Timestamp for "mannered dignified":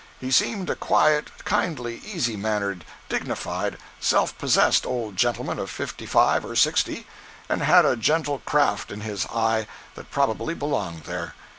2.35-3.77